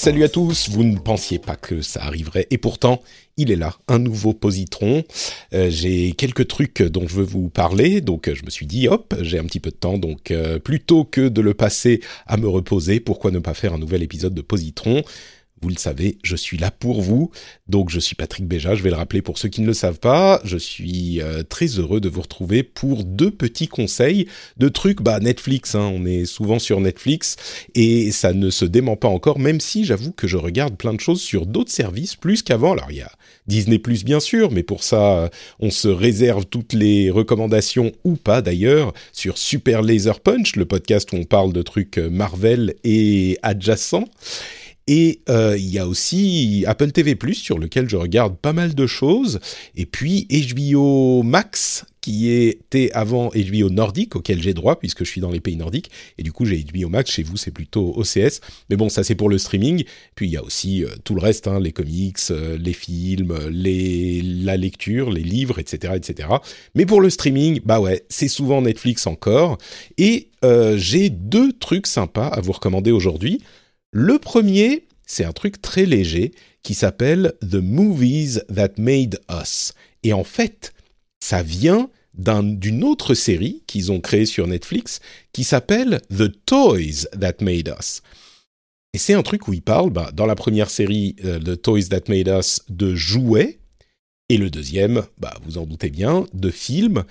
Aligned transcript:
salut 0.00 0.24
à 0.24 0.30
tous. 0.30 0.70
Vous 0.70 0.82
ne 0.82 0.96
pensiez 0.96 1.38
pas 1.38 1.56
que 1.56 1.82
ça 1.82 2.02
arriverait 2.02 2.46
et 2.50 2.56
pourtant, 2.56 3.02
il 3.36 3.50
est 3.52 3.56
là, 3.56 3.76
un 3.86 3.98
nouveau 3.98 4.32
positron. 4.32 5.04
Euh, 5.52 5.68
j'ai 5.68 6.12
quelques 6.12 6.48
trucs 6.48 6.80
dont 6.80 7.06
je 7.06 7.16
veux 7.16 7.24
vous 7.24 7.50
parler, 7.50 8.00
donc 8.00 8.26
euh, 8.26 8.34
je 8.34 8.42
me 8.46 8.48
suis 8.48 8.64
dit 8.64 8.88
hop, 8.88 9.14
j'ai 9.20 9.38
un 9.38 9.44
petit 9.44 9.60
peu 9.60 9.70
de 9.70 9.76
temps, 9.76 9.98
donc 9.98 10.30
euh, 10.30 10.58
plutôt 10.58 11.04
que 11.04 11.28
de 11.28 11.42
le 11.42 11.52
passer 11.52 12.00
à 12.26 12.38
me 12.38 12.48
reposer, 12.48 12.98
pourquoi 12.98 13.30
ne 13.30 13.40
pas 13.40 13.52
faire 13.52 13.74
un 13.74 13.78
nouvel 13.78 14.02
épisode 14.02 14.32
de 14.32 14.40
positron? 14.40 15.02
Vous 15.62 15.68
le 15.68 15.76
savez, 15.76 16.16
je 16.22 16.36
suis 16.36 16.56
là 16.56 16.70
pour 16.70 17.02
vous. 17.02 17.30
Donc 17.68 17.90
je 17.90 18.00
suis 18.00 18.14
Patrick 18.14 18.46
Béja, 18.46 18.74
je 18.74 18.82
vais 18.82 18.90
le 18.90 18.96
rappeler 18.96 19.20
pour 19.20 19.36
ceux 19.38 19.48
qui 19.48 19.60
ne 19.60 19.66
le 19.66 19.74
savent 19.74 19.98
pas. 19.98 20.40
Je 20.44 20.56
suis 20.56 21.20
euh, 21.20 21.42
très 21.42 21.66
heureux 21.66 22.00
de 22.00 22.08
vous 22.08 22.22
retrouver 22.22 22.62
pour 22.62 23.04
deux 23.04 23.30
petits 23.30 23.68
conseils 23.68 24.26
de 24.56 24.68
trucs. 24.68 25.02
Bah 25.02 25.20
Netflix, 25.20 25.74
hein, 25.74 25.90
on 25.94 26.06
est 26.06 26.24
souvent 26.24 26.58
sur 26.58 26.80
Netflix 26.80 27.36
et 27.74 28.10
ça 28.10 28.32
ne 28.32 28.48
se 28.48 28.64
dément 28.64 28.96
pas 28.96 29.08
encore, 29.08 29.38
même 29.38 29.60
si 29.60 29.84
j'avoue 29.84 30.12
que 30.12 30.26
je 30.26 30.38
regarde 30.38 30.76
plein 30.76 30.94
de 30.94 31.00
choses 31.00 31.20
sur 31.20 31.46
d'autres 31.46 31.72
services 31.72 32.16
plus 32.16 32.42
qu'avant. 32.42 32.72
Alors 32.72 32.90
il 32.90 32.98
y 32.98 33.02
a 33.02 33.12
Disney 33.46 33.78
Plus 33.78 34.04
bien 34.04 34.20
sûr, 34.20 34.50
mais 34.50 34.62
pour 34.62 34.82
ça 34.82 35.24
euh, 35.24 35.28
on 35.58 35.70
se 35.70 35.88
réserve 35.88 36.46
toutes 36.46 36.72
les 36.72 37.10
recommandations 37.10 37.92
ou 38.04 38.16
pas 38.16 38.40
d'ailleurs 38.40 38.94
sur 39.12 39.36
Super 39.36 39.82
Laser 39.82 40.20
Punch, 40.20 40.56
le 40.56 40.64
podcast 40.64 41.12
où 41.12 41.16
on 41.16 41.24
parle 41.24 41.52
de 41.52 41.62
trucs 41.62 41.98
euh, 41.98 42.08
Marvel 42.08 42.74
et 42.82 43.38
adjacents. 43.42 44.08
Et 44.86 45.20
euh, 45.28 45.56
il 45.56 45.70
y 45.70 45.78
a 45.78 45.86
aussi 45.86 46.64
Apple 46.66 46.90
TV⁇ 46.90 47.14
sur 47.34 47.58
lequel 47.58 47.88
je 47.88 47.96
regarde 47.96 48.36
pas 48.36 48.52
mal 48.52 48.74
de 48.74 48.86
choses. 48.86 49.38
Et 49.76 49.86
puis 49.86 50.26
HBO 50.30 51.22
Max, 51.22 51.84
qui 52.00 52.30
était 52.30 52.90
avant 52.92 53.28
HBO 53.28 53.70
Nordique, 53.70 54.16
auquel 54.16 54.42
j'ai 54.42 54.54
droit, 54.54 54.78
puisque 54.78 55.04
je 55.04 55.10
suis 55.10 55.20
dans 55.20 55.30
les 55.30 55.40
pays 55.40 55.56
nordiques. 55.56 55.90
Et 56.18 56.22
du 56.22 56.32
coup, 56.32 56.44
j'ai 56.44 56.64
HBO 56.64 56.88
Max. 56.88 57.10
Chez 57.10 57.22
vous, 57.22 57.36
c'est 57.36 57.50
plutôt 57.50 57.94
OCS. 57.96 58.40
Mais 58.68 58.76
bon, 58.76 58.88
ça, 58.88 59.04
c'est 59.04 59.14
pour 59.14 59.28
le 59.28 59.38
streaming. 59.38 59.84
Puis 60.14 60.26
il 60.26 60.32
y 60.32 60.36
a 60.36 60.42
aussi 60.42 60.82
euh, 60.82 60.88
tout 61.04 61.14
le 61.14 61.20
reste, 61.20 61.46
hein, 61.46 61.60
les 61.60 61.72
comics, 61.72 62.18
euh, 62.30 62.58
les 62.58 62.72
films, 62.72 63.38
la 63.50 64.56
lecture, 64.56 65.10
les 65.10 65.22
livres, 65.22 65.58
etc., 65.58 65.92
etc. 65.94 66.30
Mais 66.74 66.86
pour 66.86 67.00
le 67.00 67.10
streaming, 67.10 67.60
bah 67.64 67.80
ouais, 67.80 68.04
c'est 68.08 68.28
souvent 68.28 68.62
Netflix 68.62 69.06
encore. 69.06 69.58
Et 69.98 70.28
j'ai 70.76 71.10
deux 71.10 71.52
trucs 71.52 71.86
sympas 71.86 72.26
à 72.26 72.40
vous 72.40 72.52
recommander 72.52 72.90
aujourd'hui. 72.92 73.42
Le 73.92 74.18
premier, 74.18 74.86
c'est 75.06 75.24
un 75.24 75.32
truc 75.32 75.60
très 75.60 75.84
léger 75.84 76.32
qui 76.62 76.74
s'appelle 76.74 77.34
The 77.42 77.56
Movies 77.56 78.42
That 78.54 78.74
Made 78.78 79.20
Us. 79.30 79.72
Et 80.02 80.12
en 80.12 80.24
fait, 80.24 80.72
ça 81.20 81.42
vient 81.42 81.90
d'une 82.14 82.84
autre 82.84 83.14
série 83.14 83.62
qu'ils 83.66 83.92
ont 83.92 84.00
créée 84.00 84.26
sur 84.26 84.46
Netflix 84.46 85.00
qui 85.32 85.44
s'appelle 85.44 86.00
The 86.16 86.30
Toys 86.44 87.06
That 87.18 87.36
Made 87.40 87.74
Us. 87.78 88.02
Et 88.92 88.98
c'est 88.98 89.14
un 89.14 89.22
truc 89.22 89.48
où 89.48 89.52
ils 89.52 89.62
parlent, 89.62 89.90
bah, 89.90 90.10
dans 90.12 90.26
la 90.26 90.34
première 90.34 90.70
série, 90.70 91.16
euh, 91.24 91.38
The 91.38 91.60
Toys 91.60 91.88
That 91.90 92.08
Made 92.08 92.28
Us, 92.28 92.62
de 92.68 92.94
jouets, 92.94 93.60
et 94.28 94.36
le 94.36 94.50
deuxième, 94.50 95.04
bah, 95.18 95.34
vous 95.44 95.58
en 95.58 95.66
doutez 95.66 95.90
bien, 95.90 96.26
de 96.34 96.50
films 96.50 97.04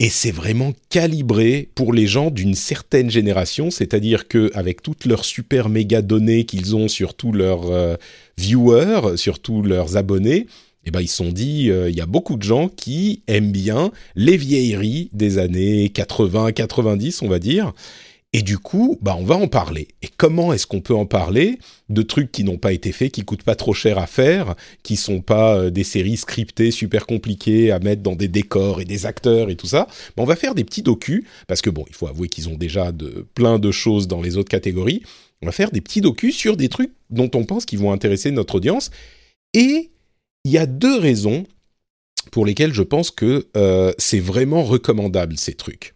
et 0.00 0.08
c'est 0.08 0.32
vraiment 0.32 0.72
calibré 0.90 1.68
pour 1.74 1.92
les 1.92 2.06
gens 2.06 2.30
d'une 2.30 2.54
certaine 2.54 3.10
génération, 3.10 3.70
c'est-à-dire 3.70 4.26
que 4.26 4.50
avec 4.54 4.82
toutes 4.82 5.04
leurs 5.04 5.24
super 5.24 5.68
méga 5.68 6.02
données 6.02 6.44
qu'ils 6.44 6.74
ont 6.74 6.88
sur 6.88 7.14
tous 7.14 7.32
leurs 7.32 7.70
euh, 7.70 7.96
viewers, 8.36 9.16
sur 9.16 9.38
tous 9.38 9.62
leurs 9.62 9.96
abonnés, 9.96 10.46
eh 10.84 10.90
ben 10.90 11.00
ils 11.00 11.08
se 11.08 11.16
sont 11.16 11.30
dit, 11.30 11.70
euh, 11.70 11.88
il 11.88 11.96
y 11.96 12.00
a 12.00 12.06
beaucoup 12.06 12.36
de 12.36 12.42
gens 12.42 12.68
qui 12.68 13.22
aiment 13.28 13.52
bien 13.52 13.92
les 14.16 14.36
vieilleries 14.36 15.10
des 15.12 15.38
années 15.38 15.88
80, 15.88 16.52
90, 16.52 17.22
on 17.22 17.28
va 17.28 17.38
dire, 17.38 17.72
et 18.34 18.42
du 18.42 18.58
coup, 18.58 18.98
bah, 19.00 19.14
on 19.16 19.22
va 19.22 19.36
en 19.36 19.46
parler. 19.46 19.86
Et 20.02 20.08
comment 20.08 20.52
est-ce 20.52 20.66
qu'on 20.66 20.80
peut 20.80 20.94
en 20.94 21.06
parler 21.06 21.56
de 21.88 22.02
trucs 22.02 22.32
qui 22.32 22.42
n'ont 22.42 22.58
pas 22.58 22.72
été 22.72 22.90
faits, 22.90 23.12
qui 23.12 23.24
coûtent 23.24 23.44
pas 23.44 23.54
trop 23.54 23.74
cher 23.74 23.96
à 23.96 24.08
faire, 24.08 24.56
qui 24.82 24.96
sont 24.96 25.20
pas 25.20 25.56
euh, 25.56 25.70
des 25.70 25.84
séries 25.84 26.16
scriptées 26.16 26.72
super 26.72 27.06
compliquées 27.06 27.70
à 27.70 27.78
mettre 27.78 28.02
dans 28.02 28.16
des 28.16 28.26
décors 28.26 28.80
et 28.80 28.84
des 28.84 29.06
acteurs 29.06 29.50
et 29.50 29.56
tout 29.56 29.68
ça. 29.68 29.86
Bah, 30.16 30.24
on 30.24 30.24
va 30.24 30.34
faire 30.34 30.56
des 30.56 30.64
petits 30.64 30.82
docus 30.82 31.22
parce 31.46 31.62
que 31.62 31.70
bon, 31.70 31.84
il 31.86 31.94
faut 31.94 32.08
avouer 32.08 32.28
qu'ils 32.28 32.48
ont 32.48 32.56
déjà 32.56 32.90
de 32.90 33.24
plein 33.36 33.60
de 33.60 33.70
choses 33.70 34.08
dans 34.08 34.20
les 34.20 34.36
autres 34.36 34.50
catégories. 34.50 35.02
On 35.40 35.46
va 35.46 35.52
faire 35.52 35.70
des 35.70 35.80
petits 35.80 36.00
docus 36.00 36.34
sur 36.34 36.56
des 36.56 36.68
trucs 36.68 36.90
dont 37.10 37.30
on 37.34 37.44
pense 37.44 37.64
qu'ils 37.64 37.78
vont 37.78 37.92
intéresser 37.92 38.32
notre 38.32 38.56
audience. 38.56 38.90
Et 39.52 39.92
il 40.44 40.50
y 40.50 40.58
a 40.58 40.66
deux 40.66 40.98
raisons 40.98 41.44
pour 42.32 42.46
lesquelles 42.46 42.74
je 42.74 42.82
pense 42.82 43.12
que 43.12 43.46
euh, 43.56 43.92
c'est 43.98 44.18
vraiment 44.18 44.64
recommandable 44.64 45.38
ces 45.38 45.54
trucs 45.54 45.94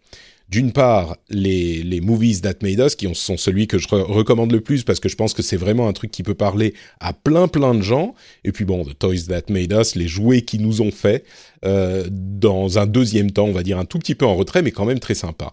d'une 0.49 0.71
part 0.71 1.15
les, 1.29 1.83
les 1.83 2.01
movies 2.01 2.41
that 2.41 2.55
made 2.63 2.79
us, 2.79 2.95
qui 2.95 3.07
sont 3.13 3.37
celui 3.37 3.67
que 3.67 3.77
je 3.77 3.87
recommande 3.87 4.51
le 4.51 4.61
plus 4.61 4.83
parce 4.83 4.99
que 4.99 5.07
je 5.07 5.15
pense 5.15 5.33
que 5.33 5.43
c'est 5.43 5.57
vraiment 5.57 5.87
un 5.87 5.93
truc 5.93 6.09
qui 6.09 6.23
peut 6.23 6.33
parler 6.33 6.73
à 6.99 7.13
plein 7.13 7.47
plein 7.47 7.75
de 7.75 7.81
gens. 7.81 8.15
Et 8.43 8.51
puis 8.51 8.65
bon, 8.65 8.83
The 8.83 8.97
Toys 8.97 9.27
That 9.27 9.43
Made 9.49 9.71
Us, 9.73 9.95
les 9.95 10.07
jouets 10.07 10.41
qui 10.41 10.57
nous 10.57 10.81
ont 10.81 10.91
fait, 10.91 11.23
euh, 11.65 12.07
dans 12.09 12.79
un 12.79 12.87
deuxième 12.87 13.31
temps, 13.31 13.45
on 13.45 13.51
va 13.51 13.63
dire 13.63 13.77
un 13.77 13.85
tout 13.85 13.99
petit 13.99 14.15
peu 14.15 14.25
en 14.25 14.35
retrait, 14.35 14.63
mais 14.63 14.71
quand 14.71 14.85
même 14.85 14.99
très 14.99 15.13
sympa. 15.13 15.51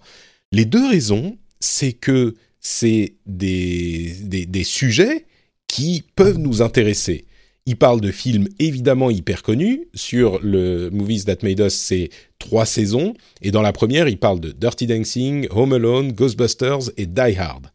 Les 0.51 0.65
deux 0.65 0.89
raisons, 0.89 1.37
c'est 1.61 1.93
que 1.93 2.35
c'est 2.61 3.17
des, 3.27 4.17
des, 4.23 4.47
des 4.47 4.65
sujets 4.65 5.27
qui 5.69 6.05
peuvent 6.17 6.39
nous 6.39 6.63
intéresser. 6.63 7.27
Il 7.69 7.77
parle 7.77 8.01
de 8.01 8.13
films 8.13 8.47
évidemment 8.61 9.11
hyper 9.11 9.43
connus. 9.43 9.89
Sur 9.93 10.39
le 10.41 10.89
Movies 10.91 11.25
That 11.25 11.39
Made 11.43 11.59
Us, 11.59 11.75
c'est 11.75 12.11
trois 12.39 12.65
saisons. 12.65 13.15
Et 13.43 13.51
dans 13.51 13.63
la 13.63 13.73
première, 13.73 14.07
il 14.09 14.19
parle 14.19 14.39
de 14.39 14.53
Dirty 14.53 14.87
Dancing, 14.87 15.49
Home 15.51 15.73
Alone, 15.73 16.13
Ghostbusters 16.13 16.91
et 16.97 17.07
Die 17.07 17.37
Hard. 17.37 17.67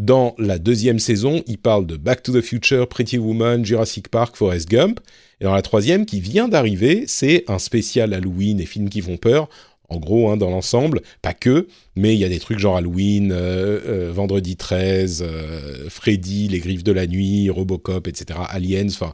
Dans 0.00 0.34
la 0.38 0.58
deuxième 0.58 0.98
saison, 0.98 1.42
il 1.46 1.58
parle 1.58 1.86
de 1.86 1.96
Back 1.96 2.22
to 2.22 2.32
the 2.32 2.40
Future, 2.40 2.88
Pretty 2.88 3.18
Woman, 3.18 3.64
Jurassic 3.64 4.08
Park, 4.08 4.36
Forrest 4.36 4.68
Gump. 4.68 5.00
Et 5.40 5.44
dans 5.44 5.54
la 5.54 5.62
troisième, 5.62 6.04
qui 6.04 6.20
vient 6.20 6.48
d'arriver, 6.48 7.04
c'est 7.06 7.44
un 7.48 7.58
spécial 7.58 8.14
Halloween 8.14 8.60
et 8.60 8.66
films 8.66 8.90
qui 8.90 9.00
font 9.00 9.16
peur 9.16 9.48
en 9.88 9.98
gros, 9.98 10.30
hein, 10.30 10.36
dans 10.36 10.50
l'ensemble, 10.50 11.00
pas 11.22 11.32
que, 11.32 11.66
mais 11.96 12.14
il 12.14 12.18
y 12.18 12.24
a 12.24 12.28
des 12.28 12.38
trucs 12.38 12.58
genre 12.58 12.76
Halloween, 12.76 13.32
euh, 13.32 13.80
euh, 13.86 14.12
Vendredi 14.12 14.56
13, 14.56 15.24
euh, 15.26 15.88
Freddy, 15.88 16.48
Les 16.48 16.58
Griffes 16.58 16.84
de 16.84 16.92
la 16.92 17.06
Nuit, 17.06 17.48
Robocop, 17.50 18.06
etc., 18.06 18.38
Aliens, 18.50 18.88
enfin, 18.88 19.12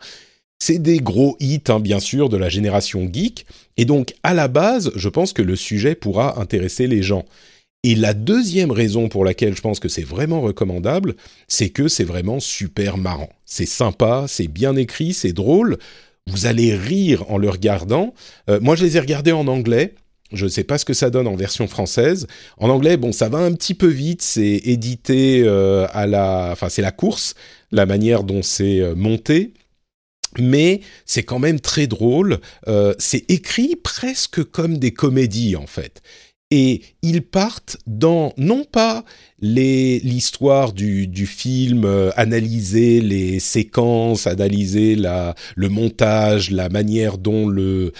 c'est 0.58 0.78
des 0.78 0.98
gros 0.98 1.36
hits, 1.40 1.62
hein, 1.68 1.78
bien 1.78 2.00
sûr, 2.00 2.28
de 2.28 2.36
la 2.36 2.48
génération 2.48 3.08
geek, 3.12 3.46
et 3.76 3.84
donc, 3.84 4.14
à 4.22 4.34
la 4.34 4.48
base, 4.48 4.90
je 4.96 5.08
pense 5.08 5.32
que 5.32 5.42
le 5.42 5.56
sujet 5.56 5.94
pourra 5.94 6.40
intéresser 6.40 6.86
les 6.86 7.02
gens. 7.02 7.24
Et 7.84 7.94
la 7.94 8.14
deuxième 8.14 8.70
raison 8.70 9.08
pour 9.08 9.24
laquelle 9.26 9.54
je 9.54 9.60
pense 9.60 9.78
que 9.78 9.90
c'est 9.90 10.02
vraiment 10.02 10.40
recommandable, 10.40 11.16
c'est 11.48 11.68
que 11.68 11.86
c'est 11.86 12.04
vraiment 12.04 12.40
super 12.40 12.96
marrant. 12.96 13.28
C'est 13.44 13.66
sympa, 13.66 14.24
c'est 14.26 14.48
bien 14.48 14.74
écrit, 14.74 15.12
c'est 15.12 15.34
drôle. 15.34 15.76
Vous 16.26 16.46
allez 16.46 16.74
rire 16.74 17.30
en 17.30 17.36
le 17.36 17.50
regardant. 17.50 18.14
moi, 18.62 18.74
je 18.74 18.84
les 18.86 18.96
ai 18.96 19.00
regardés 19.00 19.32
en 19.32 19.46
anglais 19.48 19.92
je 20.32 20.44
ne 20.44 20.50
sais 20.50 20.64
pas 20.64 20.78
ce 20.78 20.84
que 20.84 20.94
ça 20.94 21.10
donne 21.10 21.26
en 21.26 21.36
version 21.36 21.66
française. 21.66 22.26
En 22.58 22.68
anglais, 22.68 22.96
bon, 22.96 23.12
ça 23.12 23.28
va 23.28 23.38
un 23.38 23.52
petit 23.52 23.74
peu 23.74 23.88
vite. 23.88 24.22
C'est 24.22 24.60
édité 24.64 25.42
euh, 25.44 25.86
à 25.92 26.06
la, 26.06 26.50
enfin, 26.52 26.68
c'est 26.68 26.82
la 26.82 26.92
course, 26.92 27.34
la 27.70 27.86
manière 27.86 28.24
dont 28.24 28.42
c'est 28.42 28.80
euh, 28.80 28.94
monté. 28.94 29.54
Mais 30.38 30.80
c'est 31.06 31.22
quand 31.22 31.38
même 31.38 31.60
très 31.60 31.86
drôle. 31.86 32.40
Euh, 32.66 32.94
c'est 32.98 33.30
écrit 33.30 33.76
presque 33.76 34.42
comme 34.42 34.78
des 34.78 34.92
comédies 34.92 35.56
en 35.56 35.66
fait. 35.66 36.02
Et 36.50 36.82
ils 37.02 37.22
partent 37.22 37.76
dans 37.86 38.32
non 38.36 38.64
pas 38.64 39.04
l'histoire 39.40 40.72
du, 40.72 41.06
du, 41.06 41.26
film, 41.26 41.84
analyser 42.16 43.00
les 43.00 43.40
séquences, 43.40 44.26
analyser 44.26 44.94
la, 44.94 45.34
le 45.56 45.68
montage, 45.68 46.50
la 46.50 46.68
manière 46.68 47.18
dont 47.18 47.48
le 47.48 47.92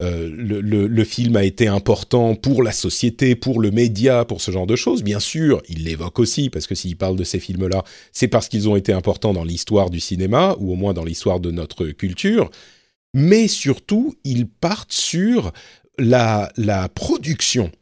euh, 0.00 0.30
le, 0.30 1.04
film 1.04 1.34
a 1.36 1.42
été 1.42 1.66
important 1.66 2.36
pour 2.36 2.62
la 2.62 2.70
société, 2.70 3.34
pour 3.34 3.60
le 3.60 3.72
média, 3.72 4.24
pour 4.24 4.40
ce 4.40 4.50
genre 4.50 4.66
de 4.66 4.76
choses. 4.76 5.02
Bien 5.02 5.18
sûr, 5.18 5.60
il 5.68 5.84
l'évoque 5.84 6.20
aussi, 6.20 6.50
parce 6.50 6.66
que 6.66 6.76
s'il 6.76 6.96
parle 6.96 7.16
de 7.16 7.24
ces 7.24 7.40
films-là, 7.40 7.82
c'est 8.12 8.28
parce 8.28 8.48
qu'ils 8.48 8.68
ont 8.68 8.76
été 8.76 8.92
importants 8.92 9.32
dans 9.32 9.44
l'histoire 9.44 9.90
du 9.90 9.98
cinéma, 9.98 10.56
ou 10.60 10.72
au 10.72 10.76
moins 10.76 10.94
dans 10.94 11.04
l'histoire 11.04 11.40
de 11.40 11.50
notre 11.50 11.86
culture. 11.86 12.50
Mais 13.12 13.48
surtout, 13.48 14.14
ils 14.22 14.46
partent 14.46 14.92
sur 14.92 15.52
la 15.98 16.52
production 16.94 17.72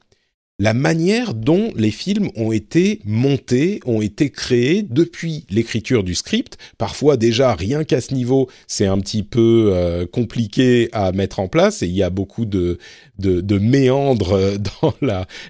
la 0.59 0.73
manière 0.73 1.35
dont 1.35 1.71
les 1.77 1.91
films 1.91 2.31
ont 2.35 2.51
été 2.51 3.01
montés, 3.05 3.81
ont 3.85 4.01
été 4.01 4.31
créés 4.31 4.83
depuis 4.83 5.45
l'écriture 5.51 6.03
du 6.03 6.15
script. 6.15 6.57
Parfois 6.79 7.19
déjà, 7.19 7.55
rien 7.55 7.85
qu'à 7.85 8.01
ce 8.01 8.15
niveau, 8.15 8.49
c'est 8.67 8.87
un 8.87 8.99
petit 8.99 9.23
peu 9.23 9.71
euh, 9.75 10.07
compliqué 10.07 10.89
à 10.93 11.13
mettre 11.13 11.41
en 11.41 11.49
place 11.49 11.83
et 11.83 11.87
il 11.87 11.95
y 11.95 12.03
a 12.03 12.11
beaucoup 12.11 12.47
de, 12.47 12.79
de, 13.19 13.43
de 13.43 13.59
méandres 13.59 14.33
euh, 14.33 14.57
dans 14.83 14.95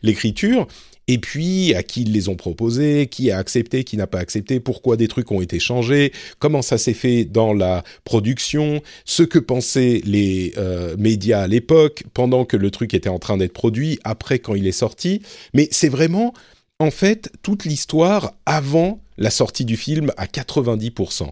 l'écriture 0.02 0.66
et 1.08 1.18
puis 1.18 1.74
à 1.74 1.82
qui 1.82 2.02
ils 2.02 2.12
les 2.12 2.28
ont 2.28 2.36
proposés, 2.36 3.06
qui 3.06 3.30
a 3.30 3.38
accepté, 3.38 3.84
qui 3.84 3.96
n'a 3.96 4.06
pas 4.06 4.18
accepté, 4.18 4.60
pourquoi 4.60 4.96
des 4.96 5.08
trucs 5.08 5.30
ont 5.30 5.40
été 5.40 5.58
changés, 5.58 6.12
comment 6.38 6.62
ça 6.62 6.78
s'est 6.78 6.94
fait 6.94 7.24
dans 7.24 7.52
la 7.52 7.84
production, 8.04 8.82
ce 9.04 9.22
que 9.22 9.38
pensaient 9.38 10.00
les 10.04 10.52
euh, 10.56 10.96
médias 10.98 11.42
à 11.42 11.46
l'époque, 11.46 12.04
pendant 12.14 12.44
que 12.44 12.56
le 12.56 12.70
truc 12.70 12.94
était 12.94 13.08
en 13.08 13.18
train 13.18 13.36
d'être 13.36 13.52
produit, 13.52 13.98
après 14.04 14.38
quand 14.38 14.54
il 14.54 14.66
est 14.66 14.72
sorti. 14.72 15.22
Mais 15.54 15.68
c'est 15.70 15.88
vraiment, 15.88 16.34
en 16.78 16.90
fait, 16.90 17.30
toute 17.42 17.64
l'histoire 17.64 18.34
avant 18.44 19.00
la 19.18 19.30
sortie 19.30 19.64
du 19.64 19.76
film 19.76 20.12
à 20.16 20.26
90%. 20.26 21.30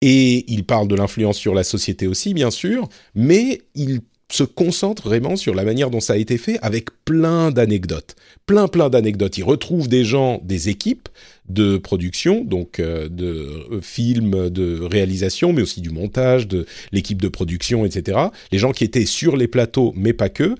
Et 0.00 0.44
il 0.52 0.64
parle 0.64 0.88
de 0.88 0.94
l'influence 0.94 1.38
sur 1.38 1.54
la 1.54 1.64
société 1.64 2.06
aussi, 2.06 2.34
bien 2.34 2.50
sûr, 2.50 2.88
mais 3.14 3.62
il 3.74 4.00
se 4.30 4.44
concentre 4.44 5.02
vraiment 5.04 5.36
sur 5.36 5.54
la 5.54 5.64
manière 5.64 5.90
dont 5.90 6.00
ça 6.00 6.14
a 6.14 6.16
été 6.16 6.38
fait 6.38 6.58
avec 6.62 6.88
plein 7.04 7.50
d'anecdotes. 7.50 8.16
Plein, 8.46 8.68
plein 8.68 8.90
d'anecdotes. 8.90 9.38
Il 9.38 9.44
retrouve 9.44 9.88
des 9.88 10.04
gens, 10.04 10.40
des 10.42 10.68
équipes 10.68 11.08
de 11.48 11.76
production, 11.76 12.42
donc 12.42 12.80
euh, 12.80 13.08
de 13.08 13.26
euh, 13.26 13.80
films, 13.80 14.50
de 14.50 14.80
réalisation, 14.80 15.52
mais 15.52 15.62
aussi 15.62 15.80
du 15.80 15.90
montage, 15.90 16.48
de 16.48 16.66
l'équipe 16.90 17.20
de 17.20 17.28
production, 17.28 17.84
etc. 17.84 18.18
Les 18.50 18.58
gens 18.58 18.72
qui 18.72 18.84
étaient 18.84 19.06
sur 19.06 19.36
les 19.36 19.48
plateaux, 19.48 19.92
mais 19.96 20.12
pas 20.12 20.30
que. 20.30 20.54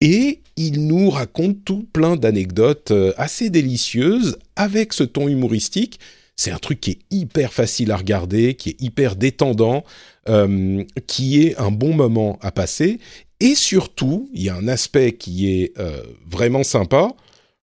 Et 0.00 0.40
il 0.56 0.86
nous 0.86 1.10
raconte 1.10 1.64
tout 1.64 1.86
plein 1.92 2.16
d'anecdotes 2.16 2.90
euh, 2.90 3.12
assez 3.16 3.50
délicieuses 3.50 4.38
avec 4.56 4.92
ce 4.92 5.04
ton 5.04 5.28
humoristique. 5.28 5.98
C'est 6.36 6.50
un 6.50 6.58
truc 6.58 6.80
qui 6.80 6.92
est 6.92 6.98
hyper 7.10 7.52
facile 7.52 7.92
à 7.92 7.96
regarder, 7.96 8.54
qui 8.54 8.70
est 8.70 8.80
hyper 8.80 9.16
détendant, 9.16 9.84
euh, 10.28 10.82
qui 11.06 11.42
est 11.42 11.56
un 11.58 11.70
bon 11.70 11.94
moment 11.94 12.38
à 12.42 12.50
passer. 12.50 12.98
Et 13.40 13.54
surtout, 13.54 14.28
il 14.32 14.42
y 14.42 14.48
a 14.48 14.56
un 14.56 14.68
aspect 14.68 15.12
qui 15.12 15.50
est 15.52 15.78
euh, 15.78 16.02
vraiment 16.26 16.64
sympa, 16.64 17.14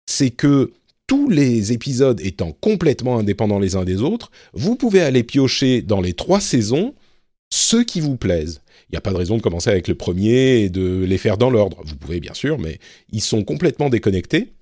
c'est 0.07 0.31
que 0.31 0.73
tous 1.07 1.29
les 1.29 1.73
épisodes 1.73 2.21
étant 2.21 2.53
complètement 2.53 3.19
indépendants 3.19 3.59
les 3.59 3.77
uns 3.77 3.85
des 3.85 4.03
autres, 4.03 4.31
vous 4.53 4.77
pouvez 4.77 5.01
aller 5.01 5.23
piocher 5.23 5.83
dans 5.83 6.01
les 6.01 6.13
trois 6.13 6.41
saisons 6.41 6.95
ceux 7.51 7.85
qui 7.85 8.01
vous 8.01 8.17
plaisent. 8.17 8.61
Il 8.89 8.95
n'y 8.95 8.99
a 8.99 9.01
pas 9.01 9.11
de 9.11 9.17
raison 9.17 9.37
de 9.37 9.43
commencer 9.43 9.71
avec 9.71 9.89
le 9.89 9.95
premier 9.95 10.61
et 10.61 10.71
de 10.71 11.05
les 11.05 11.19
faire 11.19 11.39
dans 11.39 11.51
l'ordre. 11.51 11.83
Vous 11.85 11.97
pouvez 11.97 12.21
bien 12.21 12.35
sûr, 12.35 12.59
mais 12.59 12.79
ils 13.11 13.23
sont 13.23 13.45
complètement 13.45 13.89
déconnectés. 13.89 14.53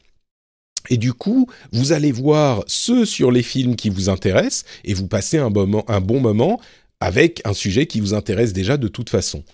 Et 0.90 0.96
du 0.96 1.12
coup, 1.12 1.48
vous 1.72 1.92
allez 1.92 2.12
voir 2.12 2.64
ceux 2.66 3.04
sur 3.04 3.30
les 3.30 3.42
films 3.42 3.76
qui 3.76 3.88
vous 3.88 4.08
intéressent 4.08 4.64
et 4.84 4.94
vous 4.94 5.06
passez 5.06 5.38
un 5.38 5.50
bon 5.50 6.20
moment 6.20 6.60
avec 7.00 7.42
un 7.44 7.52
sujet 7.52 7.86
qui 7.86 8.00
vous 8.00 8.14
intéresse 8.14 8.52
déjà 8.52 8.76
de 8.76 8.88
toute 8.88 9.10
façon. 9.10 9.44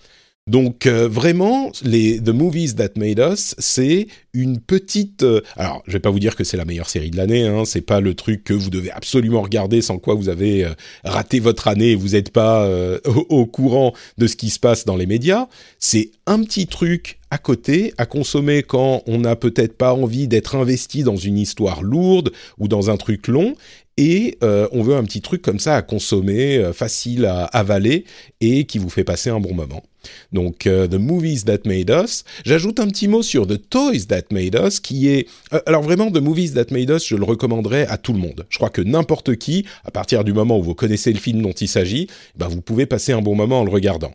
Donc 0.45 0.87
euh, 0.87 1.07
vraiment, 1.07 1.71
les 1.83 2.19
The 2.19 2.29
Movies 2.29 2.75
That 2.75 2.89
Made 2.97 3.19
Us, 3.19 3.55
c'est 3.59 4.07
une 4.33 4.59
petite. 4.59 5.23
Euh, 5.23 5.39
alors, 5.55 5.81
je 5.87 5.93
vais 5.93 6.01
pas 6.01 6.09
vous 6.09 6.19
dire 6.19 6.35
que 6.35 6.43
c'est 6.43 6.57
la 6.57 6.65
meilleure 6.65 6.89
série 6.89 7.11
de 7.11 7.15
l'année. 7.15 7.47
Hein, 7.47 7.63
c'est 7.63 7.81
pas 7.81 8.01
le 8.01 8.13
truc 8.13 8.43
que 8.43 8.53
vous 8.53 8.69
devez 8.69 8.91
absolument 8.91 9.41
regarder, 9.41 9.81
sans 9.81 9.99
quoi 9.99 10.15
vous 10.15 10.27
avez 10.27 10.65
euh, 10.65 10.73
raté 11.05 11.39
votre 11.39 11.69
année 11.69 11.91
et 11.91 11.95
vous 11.95 12.09
n'êtes 12.09 12.31
pas 12.31 12.69
au, 13.05 13.25
au, 13.29 13.45
courant 13.45 13.93
de 14.17 14.27
ce 14.27 14.35
qui 14.35 14.49
se 14.49 14.59
passe 14.59 14.83
dans 14.83 14.97
les 14.97 15.05
médias. 15.05 15.47
C'est 15.79 16.11
un 16.25 16.43
petit 16.43 16.67
truc 16.67 17.19
à 17.33 17.39
côté, 17.39 17.93
à 17.97 18.05
consommer 18.05 18.61
quand 18.61 19.01
on 19.07 19.17
n'a 19.17 19.35
peut-être 19.35 19.75
pas 19.75 19.93
envie 19.93 20.27
d'être 20.27 20.55
investi 20.55 21.03
dans 21.03 21.15
une 21.15 21.39
histoire 21.39 21.81
lourde 21.81 22.31
ou 22.59 22.67
dans 22.67 22.91
un 22.91 22.97
truc 22.97 23.27
long, 23.27 23.55
et 23.97 24.37
on 24.41 24.81
veut 24.81 24.95
un 24.95 25.03
petit 25.03 25.21
truc 25.21 25.41
comme 25.41 25.59
ça 25.59 25.75
à 25.75 25.81
consommer, 25.81 26.71
facile 26.73 27.25
à 27.25 27.45
avaler 27.45 28.05
et 28.41 28.65
qui 28.65 28.77
vous 28.77 28.89
fait 28.89 29.03
passer 29.03 29.29
un 29.29 29.39
bon 29.39 29.53
moment. 29.53 29.83
Donc, 30.31 30.67
euh, 30.67 30.87
The 30.87 30.95
Movies 30.95 31.45
That 31.45 31.59
Made 31.65 31.89
Us. 31.89 32.23
J'ajoute 32.45 32.79
un 32.79 32.87
petit 32.87 33.07
mot 33.07 33.21
sur 33.21 33.47
The 33.47 33.69
Toys 33.69 34.05
That 34.07 34.23
Made 34.31 34.55
Us, 34.55 34.79
qui 34.79 35.07
est... 35.09 35.27
Euh, 35.53 35.61
alors 35.65 35.81
vraiment, 35.81 36.11
The 36.11 36.17
Movies 36.17 36.53
That 36.53 36.65
Made 36.71 36.89
Us, 36.89 37.07
je 37.07 37.15
le 37.15 37.23
recommanderais 37.23 37.87
à 37.87 37.97
tout 37.97 38.13
le 38.13 38.19
monde. 38.19 38.45
Je 38.49 38.57
crois 38.57 38.69
que 38.69 38.81
n'importe 38.81 39.35
qui, 39.35 39.65
à 39.85 39.91
partir 39.91 40.23
du 40.23 40.33
moment 40.33 40.57
où 40.57 40.63
vous 40.63 40.75
connaissez 40.75 41.11
le 41.13 41.19
film 41.19 41.41
dont 41.41 41.51
il 41.51 41.67
s'agit, 41.67 42.07
ben 42.35 42.47
vous 42.47 42.61
pouvez 42.61 42.85
passer 42.85 43.13
un 43.13 43.21
bon 43.21 43.35
moment 43.35 43.61
en 43.61 43.65
le 43.65 43.71
regardant. 43.71 44.13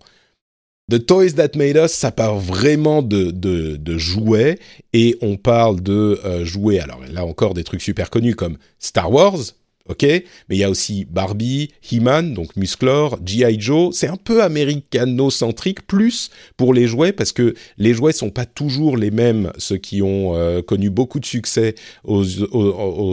The 0.90 1.04
Toys 1.04 1.32
That 1.32 1.50
Made 1.54 1.76
Us, 1.76 1.92
ça 1.92 2.10
part 2.10 2.38
vraiment 2.38 3.02
de, 3.02 3.30
de, 3.30 3.98
jouets 3.98 4.58
et 4.94 5.18
on 5.20 5.36
parle 5.36 5.82
de 5.82 6.18
euh, 6.24 6.46
jouets. 6.46 6.80
Alors 6.80 7.00
là 7.12 7.26
encore 7.26 7.52
des 7.52 7.62
trucs 7.62 7.82
super 7.82 8.08
connus 8.08 8.34
comme 8.34 8.56
Star 8.78 9.12
Wars, 9.12 9.38
ok 9.88 10.02
Mais 10.02 10.24
il 10.50 10.58
y 10.58 10.64
a 10.64 10.70
aussi 10.70 11.06
Barbie, 11.10 11.70
He-Man, 11.90 12.34
donc 12.34 12.56
Musclor, 12.56 13.18
G.I. 13.24 13.60
Joe. 13.60 13.94
C'est 13.94 14.08
un 14.08 14.16
peu 14.16 14.42
américano-centrique, 14.42 15.86
plus 15.86 16.30
pour 16.56 16.74
les 16.74 16.86
jouets, 16.86 17.12
parce 17.12 17.32
que 17.32 17.54
les 17.76 17.94
jouets 17.94 18.12
sont 18.12 18.30
pas 18.30 18.46
toujours 18.46 18.96
les 18.96 19.10
mêmes, 19.10 19.52
ceux 19.58 19.76
qui 19.76 20.02
ont 20.02 20.34
euh, 20.34 20.62
connu 20.62 20.90
beaucoup 20.90 21.20
de 21.20 21.26
succès 21.26 21.74
aux, 22.04 22.24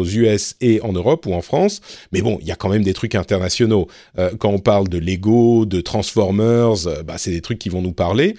US 0.05 0.55
et 0.61 0.81
en 0.81 0.93
Europe 0.93 1.25
ou 1.25 1.33
en 1.33 1.41
France. 1.41 1.81
Mais 2.11 2.21
bon, 2.21 2.37
il 2.41 2.47
y 2.47 2.51
a 2.51 2.55
quand 2.55 2.69
même 2.69 2.83
des 2.83 2.93
trucs 2.93 3.15
internationaux. 3.15 3.87
Euh, 4.17 4.31
quand 4.37 4.49
on 4.49 4.59
parle 4.59 4.87
de 4.87 4.97
Lego, 4.97 5.65
de 5.65 5.81
Transformers, 5.81 6.87
euh, 6.87 7.03
bah, 7.03 7.17
c'est 7.17 7.31
des 7.31 7.41
trucs 7.41 7.59
qui 7.59 7.69
vont 7.69 7.81
nous 7.81 7.93
parler. 7.93 8.35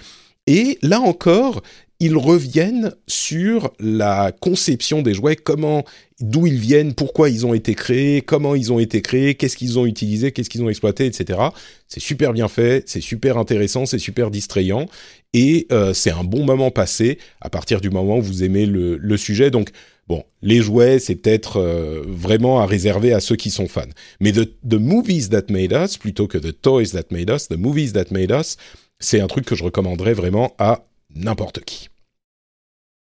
Et 0.47 0.79
là 0.81 1.01
encore, 1.01 1.61
ils 1.99 2.15
reviennent 2.15 2.93
sur 3.07 3.73
la 3.79 4.31
conception 4.31 5.01
des 5.01 5.15
jouets, 5.15 5.35
comment, 5.35 5.83
d'où 6.19 6.45
ils 6.45 6.59
viennent, 6.59 6.93
pourquoi 6.93 7.29
ils 7.29 7.45
ont 7.45 7.53
été 7.53 7.73
créés, 7.73 8.21
comment 8.21 8.53
ils 8.53 8.71
ont 8.71 8.79
été 8.79 9.01
créés, 9.01 9.35
qu'est-ce 9.35 9.57
qu'ils 9.57 9.79
ont 9.79 9.85
utilisé, 9.85 10.31
qu'est-ce 10.31 10.49
qu'ils 10.49 10.63
ont 10.63 10.69
exploité, 10.69 11.07
etc. 11.07 11.39
C'est 11.87 11.99
super 11.99 12.33
bien 12.33 12.47
fait, 12.47 12.87
c'est 12.87 13.01
super 13.01 13.37
intéressant, 13.37 13.85
c'est 13.85 13.99
super 13.99 14.29
distrayant 14.29 14.87
et 15.33 15.65
euh, 15.71 15.93
c'est 15.93 16.11
un 16.11 16.23
bon 16.23 16.45
moment 16.45 16.69
passé 16.69 17.17
à 17.41 17.49
partir 17.49 17.81
du 17.81 17.89
moment 17.89 18.19
où 18.19 18.21
vous 18.21 18.43
aimez 18.43 18.65
le, 18.65 19.17
sujet. 19.17 19.49
Donc 19.49 19.71
Bon, 20.07 20.23
les 20.41 20.61
jouets, 20.61 20.99
c'est 20.99 21.15
peut-être 21.15 21.57
euh, 21.57 22.01
vraiment 22.07 22.61
à 22.61 22.65
réserver 22.65 23.11
à 23.11 23.19
ceux 23.19 23.35
qui 23.35 23.49
sont 23.49 23.67
fans. 23.67 23.81
Mais 24.21 24.31
the, 24.31 24.49
the, 24.65 24.75
Movies 24.75 25.27
That 25.27 25.47
Made 25.49 25.73
Us, 25.73 25.97
plutôt 25.97 26.27
que 26.27 26.37
The 26.37 26.61
Toys 26.61 26.91
That 26.93 27.07
Made 27.11 27.29
Us, 27.29 27.49
The 27.49 27.57
Movies 27.57 27.91
That 27.91 28.05
Made 28.11 28.31
Us, 28.31 28.55
c'est 28.99 29.19
un 29.19 29.27
truc 29.27 29.43
que 29.43 29.55
je 29.55 29.65
recommanderais 29.65 30.13
vraiment 30.13 30.55
à 30.59 30.87
n'importe 31.13 31.63
qui. 31.63 31.89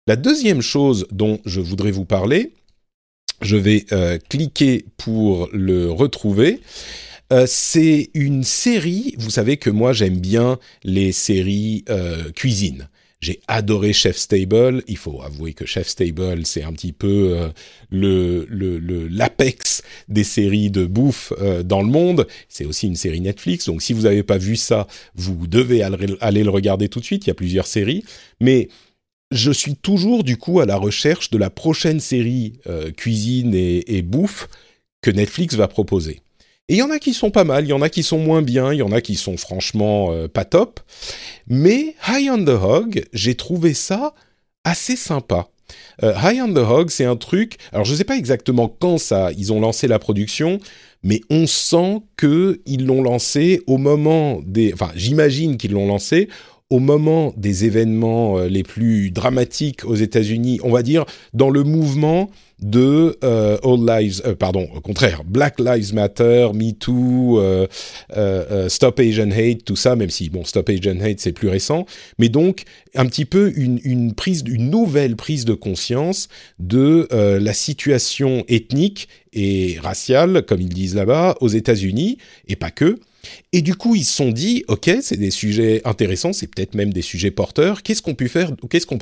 La 0.06 0.16
deuxième 0.16 0.60
chose 0.60 1.06
dont 1.10 1.40
je 1.44 1.60
voudrais 1.60 1.90
vous 1.90 2.04
parler, 2.04 2.52
je 3.42 3.56
vais 3.56 3.86
euh, 3.92 4.18
cliquer 4.28 4.84
pour 4.96 5.48
le 5.52 5.90
retrouver. 5.90 6.60
Euh, 7.32 7.44
c'est 7.48 8.10
une 8.14 8.44
série, 8.44 9.14
vous 9.18 9.30
savez 9.30 9.56
que 9.56 9.70
moi 9.70 9.92
j'aime 9.92 10.18
bien 10.18 10.58
les 10.84 11.10
séries 11.10 11.84
euh, 11.88 12.30
cuisine. 12.30 12.88
J'ai 13.26 13.40
adoré 13.48 13.92
Chef 13.92 14.16
Stable. 14.16 14.84
Il 14.86 14.96
faut 14.96 15.20
avouer 15.20 15.52
que 15.52 15.66
Chef 15.66 15.88
Stable, 15.88 16.46
c'est 16.46 16.62
un 16.62 16.72
petit 16.72 16.92
peu 16.92 17.36
euh, 17.36 17.48
le 17.90 19.08
l'apex 19.08 19.82
des 20.06 20.22
séries 20.22 20.70
de 20.70 20.86
bouffe 20.86 21.32
euh, 21.40 21.64
dans 21.64 21.82
le 21.82 21.88
monde. 21.88 22.28
C'est 22.48 22.66
aussi 22.66 22.86
une 22.86 22.94
série 22.94 23.20
Netflix. 23.20 23.66
Donc, 23.66 23.82
si 23.82 23.94
vous 23.94 24.02
n'avez 24.02 24.22
pas 24.22 24.38
vu 24.38 24.54
ça, 24.54 24.86
vous 25.16 25.48
devez 25.48 25.82
aller, 25.82 26.44
le 26.44 26.50
regarder 26.50 26.88
tout 26.88 27.00
de 27.00 27.04
suite. 27.04 27.26
Il 27.26 27.30
y 27.30 27.32
a 27.32 27.34
plusieurs 27.34 27.66
séries. 27.66 28.04
Mais 28.40 28.68
je 29.32 29.50
suis 29.50 29.74
toujours, 29.74 30.22
du 30.22 30.36
coup, 30.36 30.60
à 30.60 30.64
la 30.64 30.76
recherche 30.76 31.30
de 31.30 31.38
la 31.38 31.50
prochaine 31.50 31.98
série 31.98 32.60
euh, 32.68 32.92
cuisine 32.92 33.56
et, 33.56 33.96
et 33.96 34.02
bouffe 34.02 34.46
que 35.02 35.10
Netflix 35.10 35.56
va 35.56 35.66
proposer. 35.66 36.20
Et 36.68 36.74
il 36.74 36.78
y 36.78 36.82
en 36.82 36.90
a 36.90 36.98
qui 36.98 37.14
sont 37.14 37.30
pas 37.30 37.44
mal, 37.44 37.64
il 37.64 37.68
y 37.68 37.72
en 37.72 37.80
a 37.80 37.88
qui 37.88 38.02
sont 38.02 38.18
moins 38.18 38.42
bien, 38.42 38.72
il 38.72 38.78
y 38.78 38.82
en 38.82 38.90
a 38.90 39.00
qui 39.00 39.14
sont 39.14 39.36
franchement 39.36 40.10
euh, 40.10 40.26
pas 40.26 40.44
top. 40.44 40.80
Mais 41.46 41.94
High 42.08 42.28
on 42.30 42.44
the 42.44 42.60
Hog, 42.60 43.04
j'ai 43.12 43.36
trouvé 43.36 43.72
ça 43.72 44.14
assez 44.64 44.96
sympa. 44.96 45.46
Euh, 46.02 46.12
High 46.20 46.42
on 46.42 46.52
the 46.52 46.58
Hog, 46.58 46.90
c'est 46.90 47.04
un 47.04 47.14
truc. 47.14 47.56
Alors 47.70 47.84
je 47.84 47.94
sais 47.94 48.02
pas 48.02 48.16
exactement 48.16 48.68
quand 48.68 48.98
ça, 48.98 49.30
ils 49.38 49.52
ont 49.52 49.60
lancé 49.60 49.86
la 49.86 50.00
production, 50.00 50.58
mais 51.04 51.20
on 51.30 51.46
sent 51.46 52.02
que 52.16 52.60
ils 52.66 52.84
l'ont 52.84 53.02
lancé 53.02 53.62
au 53.68 53.78
moment 53.78 54.40
des. 54.44 54.72
Enfin, 54.72 54.90
j'imagine 54.96 55.58
qu'ils 55.58 55.72
l'ont 55.72 55.86
lancé 55.86 56.28
au 56.68 56.80
moment 56.80 57.32
des 57.36 57.64
événements 57.64 58.38
euh, 58.38 58.48
les 58.48 58.64
plus 58.64 59.10
dramatiques 59.10 59.84
aux 59.84 59.94
États-Unis, 59.94 60.58
on 60.64 60.70
va 60.70 60.82
dire 60.82 61.04
dans 61.32 61.50
le 61.50 61.62
mouvement 61.62 62.28
de 62.60 63.16
euh, 63.22 63.58
All 63.62 63.86
Lives, 63.86 64.22
euh, 64.24 64.34
pardon, 64.34 64.66
au 64.74 64.80
contraire, 64.80 65.22
Black 65.24 65.60
Lives 65.60 65.94
Matter, 65.94 66.48
Me 66.54 66.72
Too, 66.72 67.40
Stop 68.68 68.98
Asian 68.98 69.30
Hate, 69.30 69.64
tout 69.64 69.76
ça, 69.76 69.94
même 69.94 70.10
si 70.10 70.28
bon, 70.28 70.44
Stop 70.44 70.68
Asian 70.68 70.98
Hate 71.00 71.20
c'est 71.20 71.32
plus 71.32 71.48
récent, 71.48 71.86
mais 72.18 72.28
donc 72.28 72.64
un 72.96 73.06
petit 73.06 73.26
peu 73.26 73.52
une 73.54 74.14
prise, 74.14 74.42
une 74.46 74.70
nouvelle 74.70 75.14
prise 75.14 75.44
de 75.44 75.54
conscience 75.54 76.28
de 76.58 77.06
la 77.12 77.52
situation 77.52 78.44
ethnique 78.48 79.08
et 79.32 79.78
raciale, 79.80 80.44
comme 80.46 80.62
ils 80.62 80.68
disent 80.70 80.94
là-bas, 80.94 81.36
aux 81.40 81.48
États-Unis 81.48 82.18
et 82.48 82.56
pas 82.56 82.70
que. 82.70 82.98
Et 83.52 83.62
du 83.62 83.74
coup, 83.74 83.94
ils 83.94 84.04
se 84.04 84.14
sont 84.14 84.30
dit, 84.30 84.64
ok, 84.68 84.90
c'est 85.00 85.16
des 85.16 85.30
sujets 85.30 85.82
intéressants, 85.84 86.32
c'est 86.32 86.46
peut-être 86.46 86.74
même 86.74 86.92
des 86.92 87.02
sujets 87.02 87.30
porteurs. 87.30 87.82
Qu'est-ce 87.82 88.02
qu'on 88.02 88.14
peut 88.14 88.28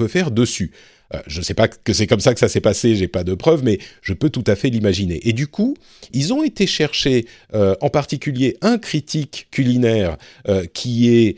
faire 0.08 0.30
dessus? 0.30 0.72
Euh, 1.14 1.20
Je 1.26 1.38
ne 1.38 1.44
sais 1.44 1.54
pas 1.54 1.68
que 1.68 1.92
c'est 1.92 2.06
comme 2.06 2.20
ça 2.20 2.34
que 2.34 2.40
ça 2.40 2.48
s'est 2.48 2.60
passé, 2.60 2.94
j'ai 2.94 3.08
pas 3.08 3.24
de 3.24 3.34
preuves, 3.34 3.62
mais 3.64 3.78
je 4.02 4.12
peux 4.12 4.30
tout 4.30 4.44
à 4.46 4.56
fait 4.56 4.70
l'imaginer. 4.70 5.20
Et 5.28 5.32
du 5.32 5.46
coup, 5.46 5.76
ils 6.12 6.32
ont 6.32 6.42
été 6.42 6.66
chercher, 6.66 7.26
euh, 7.54 7.74
en 7.80 7.90
particulier, 7.90 8.56
un 8.60 8.78
critique 8.78 9.48
culinaire 9.50 10.16
euh, 10.48 10.64
qui 10.72 11.14
est 11.14 11.36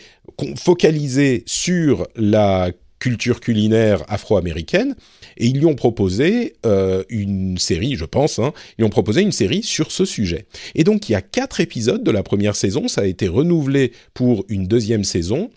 focalisé 0.57 1.43
sur 1.47 2.07
la 2.16 2.71
culture 2.99 3.41
culinaire 3.41 4.03
afro-américaine 4.09 4.97
et 5.37 5.47
ils 5.47 5.59
lui 5.59 5.67
ont 5.67 5.75
proposé 5.75 6.55
euh, 6.65 7.05
une 7.09 7.59
série, 7.59 7.97
je 7.97 8.05
pense, 8.05 8.38
hein, 8.38 8.53
ils 8.79 8.83
lui 8.83 8.85
ont 8.85 8.91
proposé 8.91 9.23
une 9.23 9.33
série 9.33 9.62
sur 9.62 9.91
ce 9.91 10.05
sujet. 10.05 10.47
Et 10.75 10.85
donc 10.85 11.09
il 11.09 11.12
y 11.12 11.15
a 11.15 11.23
quatre 11.23 11.61
épisodes 11.61 12.03
de 12.03 12.11
la 12.11 12.23
première 12.23 12.57
saison, 12.57 12.88
ça 12.88 13.03
a 13.03 13.07
été 13.07 13.29
renouvelé 13.29 13.93
pour 14.15 14.45
une 14.49 14.67
deuxième 14.67 15.05
saison, 15.05 15.50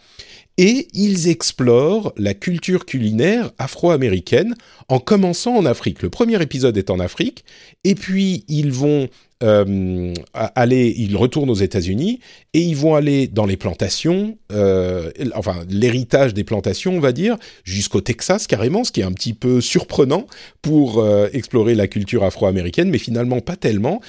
et 0.57 0.89
ils 0.93 1.29
explorent 1.29 2.11
la 2.17 2.33
culture 2.33 2.85
culinaire 2.85 3.51
afro-américaine 3.57 4.55
en 4.89 4.99
commençant 4.99 5.55
en 5.55 5.65
Afrique. 5.65 6.01
Le 6.01 6.09
premier 6.09 6.41
épisode 6.41 6.77
est 6.77 6.89
en 6.89 6.99
Afrique, 6.99 7.45
et 7.85 7.95
puis 7.95 8.43
ils 8.49 8.73
vont 8.73 9.07
euh, 9.41 10.13
aller, 10.33 10.93
ils 10.97 11.15
retournent 11.15 11.49
aux 11.49 11.55
États-Unis 11.55 12.19
et 12.53 12.59
ils 12.59 12.75
vont 12.75 12.95
aller 12.95 13.27
dans 13.27 13.45
les 13.45 13.55
plantations, 13.55 14.37
euh, 14.51 15.11
enfin 15.33 15.63
l'héritage 15.69 16.33
des 16.33 16.43
plantations, 16.43 16.93
on 16.93 16.99
va 16.99 17.13
dire, 17.13 17.37
jusqu'au 17.63 18.01
Texas 18.01 18.47
carrément, 18.47 18.83
ce 18.83 18.91
qui 18.91 18.99
est 18.99 19.05
un 19.05 19.13
petit 19.13 19.33
peu 19.33 19.61
surprenant 19.61 20.27
pour 20.61 20.99
euh, 20.99 21.29
explorer 21.31 21.73
la 21.75 21.87
culture 21.87 22.23
afro-américaine, 22.23 22.89
mais 22.89 22.97
finalement 22.97 23.39
pas 23.39 23.55
tellement. 23.55 24.01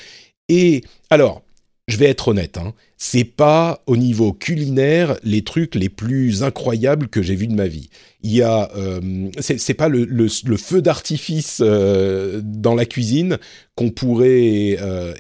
Et 0.49 0.83
alors, 1.11 1.43
je 1.91 1.97
vais 1.97 2.07
être 2.07 2.29
honnête, 2.29 2.57
hein, 2.57 2.75
c'est 2.97 3.25
pas 3.25 3.83
au 3.87 3.97
niveau 3.97 4.33
culinaire 4.33 5.19
les 5.23 5.43
trucs 5.43 5.75
les 5.75 5.89
plus 5.89 6.43
incroyables 6.43 7.09
que 7.09 7.23
j'ai 7.23 7.35
vus 7.35 7.47
de 7.47 7.55
ma 7.55 7.67
vie. 7.67 7.89
Il 8.23 8.31
y 8.31 8.43
a, 8.43 8.71
euh, 8.77 9.31
c'est 9.41 9.75
pas 9.75 9.89
le, 9.89 10.29
feu 10.29 10.83
d'artifice 10.83 11.61
euh, 11.63 12.41
dans 12.45 12.75
la 12.75 12.85
cuisine 12.85 13.39
qu'on 13.75 13.91
pourrait, 13.91 14.77
euh, 14.81 15.15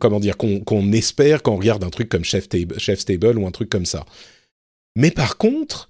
comment 0.00 0.20
dire, 0.20 0.36
qu'on 0.36 0.92
espère 0.92 1.42
quand 1.42 1.52
on 1.52 1.58
regarde 1.58 1.84
un 1.84 1.90
truc 1.90 2.08
comme 2.08 2.24
Chef 2.24 2.48
Table, 2.48 2.78
Chef's 2.78 3.04
Table 3.04 3.38
ou 3.38 3.46
un 3.46 3.50
truc 3.50 3.68
comme 3.68 3.86
ça. 3.86 4.04
Mais 4.96 5.10
par 5.10 5.36
contre, 5.36 5.88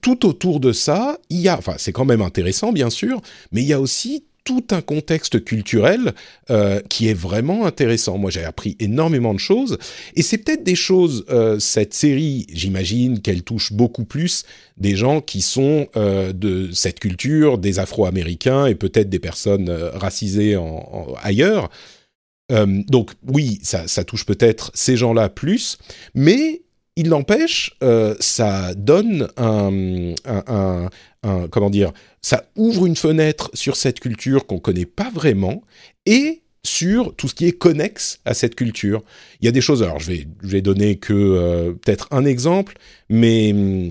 tout 0.00 0.24
autour 0.24 0.60
de 0.60 0.72
ça, 0.72 1.18
il 1.28 1.40
y 1.40 1.48
a, 1.48 1.58
enfin 1.58 1.74
c'est 1.78 1.90
quand 1.90 2.04
même 2.04 2.22
intéressant 2.22 2.72
bien 2.72 2.90
sûr, 2.90 3.20
mais 3.50 3.62
il 3.62 3.66
y 3.66 3.72
a 3.72 3.80
aussi 3.80 4.24
tout 4.46 4.64
un 4.70 4.80
contexte 4.80 5.44
culturel 5.44 6.14
euh, 6.50 6.80
qui 6.88 7.08
est 7.08 7.14
vraiment 7.14 7.66
intéressant. 7.66 8.16
Moi, 8.16 8.30
j'ai 8.30 8.44
appris 8.44 8.76
énormément 8.78 9.34
de 9.34 9.40
choses, 9.40 9.76
et 10.14 10.22
c'est 10.22 10.38
peut-être 10.38 10.62
des 10.62 10.76
choses. 10.76 11.26
Euh, 11.28 11.58
cette 11.58 11.92
série, 11.92 12.46
j'imagine 12.52 13.20
qu'elle 13.20 13.42
touche 13.42 13.72
beaucoup 13.72 14.04
plus 14.04 14.44
des 14.78 14.94
gens 14.94 15.20
qui 15.20 15.42
sont 15.42 15.88
euh, 15.96 16.32
de 16.32 16.70
cette 16.72 17.00
culture, 17.00 17.58
des 17.58 17.80
Afro-Américains 17.80 18.66
et 18.66 18.76
peut-être 18.76 19.10
des 19.10 19.18
personnes 19.18 19.68
racisées 19.94 20.56
ailleurs. 21.22 21.68
Donc 22.48 23.10
oui, 23.26 23.58
ça 23.62 24.04
touche 24.04 24.24
peut-être 24.24 24.70
ces 24.72 24.96
gens-là 24.96 25.28
plus, 25.28 25.78
mais 26.14 26.62
il 26.96 27.10
n'empêche, 27.10 27.76
euh, 27.82 28.14
ça 28.20 28.74
donne 28.74 29.28
un, 29.36 30.14
comment 31.50 31.70
dire, 31.70 31.92
ça 32.22 32.46
ouvre 32.56 32.86
une 32.86 32.96
fenêtre 32.96 33.50
sur 33.54 33.76
cette 33.76 34.00
culture 34.00 34.46
qu'on 34.46 34.58
connaît 34.58 34.86
pas 34.86 35.10
vraiment 35.10 35.62
et 36.06 36.42
sur 36.64 37.14
tout 37.14 37.28
ce 37.28 37.34
qui 37.34 37.46
est 37.46 37.52
connexe 37.52 38.20
à 38.24 38.34
cette 38.34 38.54
culture. 38.54 39.02
Il 39.40 39.46
y 39.46 39.48
a 39.48 39.52
des 39.52 39.60
choses. 39.60 39.82
Alors, 39.82 40.00
je 40.00 40.10
vais, 40.10 40.26
je 40.42 40.48
vais 40.48 40.62
donner 40.62 40.96
que 40.96 41.12
euh, 41.12 41.72
peut-être 41.72 42.08
un 42.10 42.24
exemple, 42.24 42.76
mais 43.08 43.52
hum, 43.52 43.90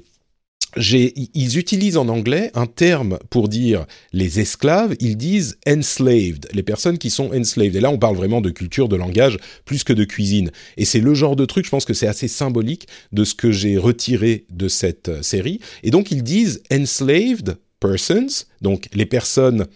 ils 0.78 1.58
utilisent 1.58 1.98
en 1.98 2.10
anglais 2.10 2.52
un 2.54 2.66
terme 2.66 3.18
pour 3.30 3.48
dire 3.48 3.86
les 4.12 4.40
esclaves, 4.40 4.96
ils 5.00 5.18
disent 5.18 5.58
enslaved, 5.68 6.48
les 6.54 6.64
personnes 6.64 6.98
qui 6.98 7.10
sont 7.10 7.34
enslaved. 7.34 7.76
Et 7.76 7.80
là, 7.80 7.90
on 7.90 7.98
parle 7.98 8.16
vraiment 8.16 8.42
de 8.42 8.50
culture, 8.50 8.90
de 8.90 8.96
langage, 8.96 9.38
plus 9.64 9.84
que 9.84 9.94
de 9.94 10.04
cuisine. 10.04 10.52
Et 10.78 10.86
c'est 10.86 11.00
le 11.00 11.14
genre 11.14 11.36
de 11.36 11.46
truc, 11.46 11.66
je 11.66 11.70
pense 11.70 11.86
que 11.86 11.94
c'est 11.94 12.08
assez 12.08 12.28
symbolique 12.28 12.88
de 13.12 13.24
ce 13.24 13.36
que 13.36 13.52
j'ai 13.52 13.78
retiré 13.78 14.46
de 14.50 14.68
cette 14.68 15.10
euh, 15.10 15.22
série. 15.22 15.60
Et 15.84 15.92
donc, 15.92 16.12
ils 16.12 16.24
disent 16.24 16.62
enslaved 16.72 17.58
persons, 17.80 18.46
donc 18.62 18.88
les 18.94 19.06
personnes 19.06 19.68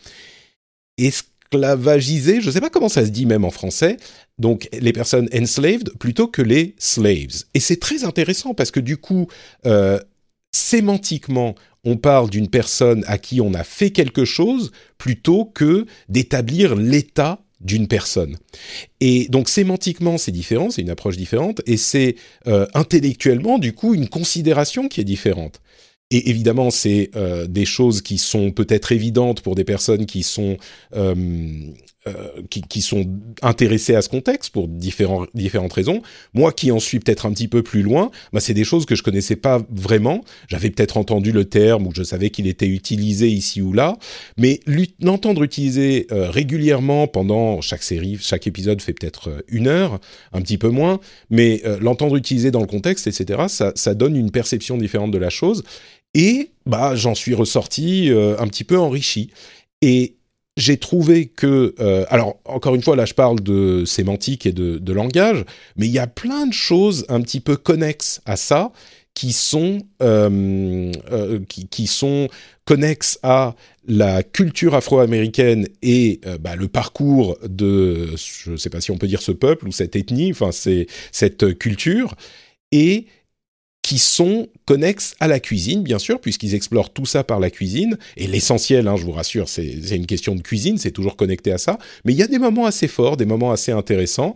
esclavagisées, 0.98 2.42
je 2.42 2.48
ne 2.48 2.52
sais 2.52 2.62
pas 2.62 2.70
comment 2.70 2.90
ça 2.90 3.06
se 3.06 3.12
dit 3.12 3.26
même 3.26 3.46
en 3.46 3.52
français, 3.52 3.98
donc 4.38 4.70
les 4.74 4.94
personnes 4.94 5.30
enslaved 5.34 5.92
plutôt 6.00 6.28
que 6.28 6.42
les 6.42 6.76
slaves. 6.78 7.44
Et 7.54 7.60
c'est 7.60 7.80
très 7.80 8.04
intéressant 8.04 8.54
parce 8.54 8.72
que 8.72 8.80
du 8.80 8.98
coup, 8.98 9.28
euh, 9.66 10.00
sémantiquement, 10.52 11.56
on 11.84 11.98
parle 11.98 12.30
d'une 12.30 12.50
personne 12.50 13.04
à 13.08 13.18
qui 13.18 13.42
on 13.42 13.54
a 13.54 13.64
fait 13.64 13.92
quelque 13.92 14.26
chose 14.26 14.72
plutôt 14.98 15.46
que 15.46 15.86
d'établir 16.10 16.76
l'état 16.76 17.42
d'une 17.62 17.88
personne. 17.88 18.38
Et 19.02 19.28
donc 19.30 19.50
sémantiquement, 19.50 20.18
c'est 20.18 20.32
différent, 20.32 20.70
c'est 20.70 20.82
une 20.82 20.90
approche 20.90 21.18
différente, 21.18 21.62
et 21.66 21.78
c'est 21.78 22.16
euh, 22.48 22.66
intellectuellement, 22.74 23.60
du 23.60 23.74
coup, 23.74 23.94
une 23.94 24.08
considération 24.08 24.88
qui 24.88 25.02
est 25.02 25.06
différente. 25.06 25.62
Et 26.12 26.30
évidemment, 26.30 26.72
c'est 26.72 27.12
euh, 27.16 27.46
des 27.48 27.66
choses 27.66 28.02
qui 28.02 28.18
sont 28.18 28.52
peut-être 28.52 28.92
évidentes 28.92 29.42
pour 29.42 29.56
des 29.56 29.64
personnes 29.64 30.06
qui 30.06 30.24
sont 30.24 30.58
euh, 30.96 31.14
qui, 32.50 32.62
qui, 32.62 32.82
sont 32.82 33.06
intéressés 33.42 33.96
à 33.96 34.02
ce 34.02 34.10
contexte 34.10 34.52
pour 34.54 34.68
différents, 34.68 35.26
différentes 35.34 35.74
raisons. 35.74 36.02
Moi, 36.34 36.52
qui 36.52 36.72
en 36.72 36.80
suis 36.80 37.00
peut-être 37.00 37.26
un 37.26 37.32
petit 37.32 37.48
peu 37.48 37.64
plus 37.64 37.82
loin, 37.82 38.12
bah, 38.34 38.40
c'est 38.40 38.54
des 38.54 38.64
choses 38.64 38.86
que 38.86 38.96
je 38.96 39.04
connaissais 39.04 39.36
pas 39.36 39.62
vraiment. 39.70 40.24
J'avais 40.48 40.70
peut-être 40.70 40.98
entendu 40.98 41.32
le 41.32 41.46
terme 41.46 41.88
ou 41.88 41.92
je 41.94 42.04
savais 42.04 42.30
qu'il 42.30 42.48
était 42.48 42.68
utilisé 42.68 43.28
ici 43.28 43.62
ou 43.62 43.74
là, 43.74 43.98
mais 44.38 44.60
l'entendre 45.00 45.44
utiliser 45.44 46.08
euh, 46.12 46.30
régulièrement 46.30 47.08
pendant 47.08 47.62
chaque 47.62 47.84
série, 47.84 48.18
chaque 48.20 48.48
épisode 48.48 48.82
fait 48.82 48.94
peut-être 48.94 49.30
euh, 49.30 49.42
une 49.48 49.68
heure, 49.68 50.00
un 50.34 50.42
petit 50.42 50.58
peu 50.58 50.70
moins, 50.70 51.00
mais 51.30 51.62
euh, 51.66 51.78
l'entendre 51.82 52.16
utiliser 52.16 52.52
dans 52.52 52.62
le 52.62 52.68
contexte, 52.68 53.08
etc., 53.08 53.46
ça, 53.48 53.94
donne 53.94 54.16
une 54.16 54.32
perception 54.32 54.78
différente 54.78 55.12
de 55.12 55.18
la 55.18 55.30
chose. 55.30 55.64
Et 56.14 56.52
bah, 56.66 56.96
j'en 56.96 57.16
suis 57.16 57.34
ressorti 57.34 58.10
euh, 58.10 58.36
un 58.40 58.48
petit 58.48 58.64
peu 58.64 58.78
enrichi. 58.78 59.32
Et 59.82 60.16
j'ai 60.60 60.78
trouvé 60.78 61.28
que, 61.28 61.74
euh, 61.80 62.06
alors 62.10 62.38
encore 62.46 62.76
une 62.76 62.84
fois, 62.84 62.96
là 62.96 63.06
je 63.06 63.14
parle 63.14 63.40
de 63.40 63.86
sémantique 63.86 64.46
et 64.46 64.52
de, 64.52 64.94
langage, 64.94 65.46
mais 65.78 65.88
il 65.88 65.92
y 65.92 66.00
a 66.00 66.08
plein 66.08 66.48
de 66.48 66.54
choses 66.54 67.06
un 67.10 67.22
petit 67.22 67.40
peu 67.40 67.56
connexes 67.56 68.22
à 68.26 68.36
ça 68.36 68.72
qui 69.14 69.32
sont 69.32 69.80
euh, 70.02 70.92
euh, 71.12 71.40
qui, 71.48 71.88
sont 71.88 72.28
connexes 72.66 73.20
à 73.24 73.56
la 73.88 74.22
culture 74.24 74.76
afro-américaine 74.76 75.68
et 75.82 76.20
bah, 76.42 76.56
le 76.56 76.68
parcours 76.68 77.38
de, 77.48 78.10
je 78.18 78.52
ne 78.52 78.58
sais 78.58 78.70
pas 78.70 78.82
si 78.82 78.92
on 78.92 78.98
peut 78.98 79.08
dire 79.08 79.22
ce 79.22 79.32
peuple 79.32 79.68
ou 79.68 79.72
cette 79.72 79.96
ethnie, 79.96 80.32
enfin 80.32 80.52
cette 80.52 81.58
culture. 81.58 82.16
Et 82.72 83.06
qui 83.82 83.98
sont 83.98 84.48
connexes 84.66 85.16
à 85.20 85.28
la 85.28 85.40
cuisine, 85.40 85.84
bien 85.84 86.00
sûr, 86.00 86.20
puisqu'ils 86.20 86.54
explorent 86.54 86.92
tout 86.92 87.06
ça 87.06 87.24
par 87.24 87.40
la 87.40 87.50
cuisine. 87.50 87.98
Et 88.18 88.28
l'essentiel, 88.28 88.88
hein, 88.88 88.96
je 88.96 89.06
vous 89.06 89.12
rassure, 89.12 89.50
c'est 89.50 89.96
une 89.96 90.06
question 90.06 90.36
de 90.36 90.42
cuisine, 90.42 90.78
c'est 90.78 90.92
toujours 90.92 91.16
connecté 91.16 91.52
à 91.52 91.58
ça. 91.58 91.80
Mais 92.06 92.14
il 92.14 92.20
y 92.20 92.24
a 92.24 92.28
des 92.28 92.40
moments 92.40 92.66
assez 92.66 92.88
forts, 92.88 93.18
des 93.18 93.26
moments 93.26 93.52
assez 93.52 93.72
intéressants. 93.72 94.36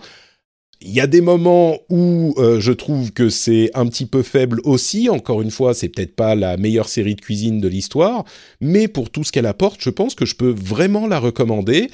Il 0.81 0.91
y 0.91 1.00
a 1.00 1.07
des 1.07 1.21
moments 1.21 1.77
où 1.89 2.33
euh, 2.38 2.59
je 2.59 2.73
trouve 2.73 3.13
que 3.13 3.29
c'est 3.29 3.71
un 3.73 3.85
petit 3.85 4.05
peu 4.05 4.21
faible 4.21 4.59
aussi. 4.65 5.09
Encore 5.09 5.41
une 5.41 5.51
fois, 5.51 5.73
c'est 5.73 5.88
peut-être 5.88 6.15
pas 6.15 6.35
la 6.35 6.57
meilleure 6.57 6.89
série 6.89 7.15
de 7.15 7.21
cuisine 7.21 7.62
de 7.62 7.67
l'histoire, 7.69 8.25
mais 8.59 8.89
pour 8.89 9.09
tout 9.09 9.23
ce 9.23 9.31
qu'elle 9.31 9.45
apporte, 9.45 9.81
je 9.81 9.89
pense 9.89 10.13
que 10.13 10.25
je 10.25 10.35
peux 10.35 10.53
vraiment 10.57 11.07
la 11.07 11.19
recommander 11.19 11.89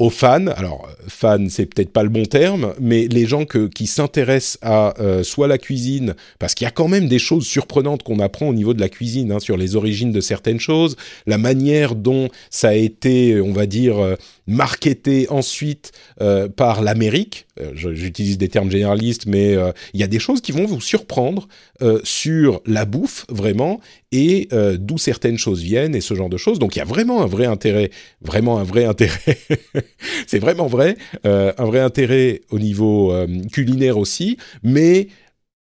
aux 0.00 0.08
fans, 0.08 0.46
alors 0.46 0.88
fans 1.08 1.46
c'est 1.50 1.66
peut-être 1.66 1.92
pas 1.92 2.02
le 2.02 2.08
bon 2.08 2.24
terme, 2.24 2.72
mais 2.80 3.06
les 3.06 3.26
gens 3.26 3.44
que, 3.44 3.66
qui 3.66 3.86
s'intéressent 3.86 4.58
à 4.62 4.98
euh, 4.98 5.22
soit 5.22 5.46
la 5.46 5.58
cuisine, 5.58 6.14
parce 6.38 6.54
qu'il 6.54 6.64
y 6.64 6.68
a 6.68 6.70
quand 6.70 6.88
même 6.88 7.06
des 7.06 7.18
choses 7.18 7.46
surprenantes 7.46 8.02
qu'on 8.02 8.18
apprend 8.18 8.48
au 8.48 8.54
niveau 8.54 8.72
de 8.72 8.80
la 8.80 8.88
cuisine, 8.88 9.30
hein, 9.30 9.40
sur 9.40 9.58
les 9.58 9.76
origines 9.76 10.10
de 10.10 10.22
certaines 10.22 10.58
choses, 10.58 10.96
la 11.26 11.36
manière 11.36 11.94
dont 11.94 12.30
ça 12.48 12.70
a 12.70 12.74
été, 12.74 13.42
on 13.42 13.52
va 13.52 13.66
dire, 13.66 13.98
euh, 13.98 14.14
marketé 14.46 15.28
ensuite 15.28 15.92
euh, 16.22 16.48
par 16.48 16.80
l'Amérique. 16.80 17.46
Euh, 17.60 17.72
j'utilise 17.74 18.38
des 18.38 18.48
termes 18.48 18.70
généralistes, 18.70 19.26
mais 19.26 19.54
euh, 19.54 19.72
il 19.94 20.00
y 20.00 20.02
a 20.02 20.06
des 20.06 20.18
choses 20.18 20.40
qui 20.40 20.52
vont 20.52 20.66
vous 20.66 20.80
surprendre 20.80 21.48
euh, 21.82 22.00
sur 22.04 22.62
la 22.66 22.84
bouffe 22.84 23.26
vraiment 23.28 23.80
et 24.12 24.48
d'où 24.78 24.98
certaines 24.98 25.38
choses 25.38 25.62
viennent 25.62 25.94
et 25.94 26.00
ce 26.00 26.14
genre 26.14 26.28
de 26.28 26.36
choses. 26.36 26.58
Donc 26.58 26.74
il 26.74 26.80
y 26.80 26.82
a 26.82 26.84
vraiment 26.84 27.22
un 27.22 27.26
vrai 27.26 27.46
intérêt, 27.46 27.90
vraiment 28.22 28.58
un 28.58 28.64
vrai 28.64 28.84
intérêt. 28.84 29.38
C'est 30.26 30.40
vraiment 30.40 30.66
vrai, 30.66 30.96
un 31.22 31.64
vrai 31.64 31.78
intérêt 31.78 32.40
au 32.50 32.58
niveau 32.58 33.14
culinaire 33.52 33.98
aussi, 33.98 34.36
mais 34.64 35.06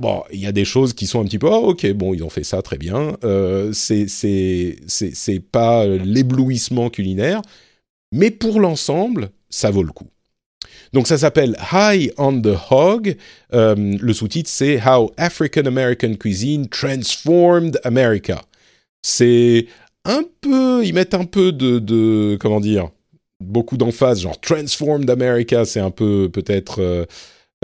Bon, 0.01 0.23
il 0.33 0.41
y 0.41 0.47
a 0.47 0.53
des 0.53 0.65
choses 0.65 0.95
qui 0.95 1.07
sont 1.07 1.21
un 1.21 1.25
petit 1.25 1.39
peu, 1.39 1.49
oh, 1.49 1.73
ok, 1.73 1.93
bon, 1.93 2.15
ils 2.15 2.25
ont 2.25 2.31
fait 2.31 2.43
ça 2.43 2.63
très 2.63 2.79
bien. 2.79 3.19
Euh, 3.23 3.71
c'est 3.75 5.41
pas 5.53 5.87
l'éblouissement 5.87 6.89
culinaire, 6.89 7.43
mais 8.11 8.31
pour 8.31 8.61
l'ensemble, 8.61 9.31
ça 9.51 9.71
vaut 9.71 9.83
le 9.83 9.93
coup. 9.93 10.09
Donc 10.93 11.07
ça 11.07 11.19
s'appelle 11.19 11.57
High 11.73 12.13
on 12.19 12.41
the 12.41 12.57
Hog. 12.71 13.17
Euh, 13.53 13.75
le 14.01 14.13
sous-titre 14.13 14.51
c'est 14.51 14.81
How 14.85 15.13
African 15.17 15.67
American 15.67 16.15
Cuisine 16.15 16.69
Transformed 16.69 17.79
America. 17.85 18.43
C'est 19.03 19.67
un 20.05 20.23
peu, 20.41 20.85
ils 20.85 20.95
mettent 20.95 21.15
un 21.15 21.25
peu 21.25 21.53
de, 21.53 22.37
comment 22.41 22.61
dire, 22.61 22.91
beaucoup 23.41 23.77
d'emphase, 23.77 24.21
genre 24.21 24.39
Transformed 24.41 25.09
America, 25.09 25.65
c'est 25.65 25.81
un 25.81 25.91
peu 25.91 26.29
peut-être 26.31 26.81
euh, 26.81 27.07